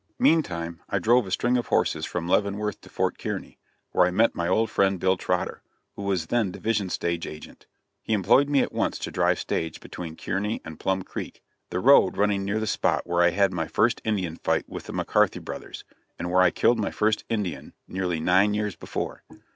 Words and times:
Meantime 0.17 0.81
I 0.89 0.97
drove 0.97 1.27
a 1.27 1.31
string 1.31 1.57
of 1.57 1.67
horses 1.67 2.07
from 2.07 2.27
Leavenworth 2.27 2.81
to 2.81 2.89
Fort 2.89 3.19
Kearney, 3.19 3.59
where 3.91 4.07
I 4.07 4.09
met 4.09 4.33
my 4.33 4.47
old 4.47 4.71
friend 4.71 4.99
Bill 4.99 5.15
Trotter, 5.15 5.61
who 5.95 6.01
was 6.01 6.25
then 6.25 6.49
division 6.49 6.89
stage 6.89 7.27
agent. 7.27 7.67
He 8.01 8.13
employed 8.13 8.49
me 8.49 8.61
at 8.61 8.71
once 8.73 8.97
to 8.97 9.11
drive 9.11 9.37
stage 9.37 9.79
between 9.79 10.15
Kearney 10.15 10.59
and 10.65 10.79
Plum 10.79 11.03
Creek, 11.03 11.43
the 11.69 11.79
road 11.79 12.17
running 12.17 12.43
near 12.43 12.59
the 12.59 12.65
spot 12.65 13.05
where 13.05 13.21
I 13.21 13.29
had 13.29 13.53
my 13.53 13.67
first 13.67 14.01
Indian 14.03 14.37
fight 14.37 14.67
with 14.67 14.85
the 14.85 14.93
McCarthy 14.93 15.37
brothers, 15.37 15.83
and 16.17 16.31
where 16.31 16.41
I 16.41 16.49
killed 16.49 16.79
my 16.79 16.89
first 16.89 17.23
Indian, 17.29 17.73
nearly 17.87 18.19
nine 18.19 18.55
years 18.55 18.75
before. 18.75 19.23